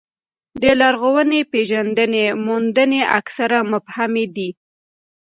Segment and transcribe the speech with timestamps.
[0.61, 4.49] د لرغونپېژندنې موندنې اکثره مبهمې دي.